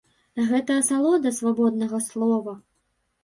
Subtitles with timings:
[0.51, 2.57] Гэта асалода свабоднага слова!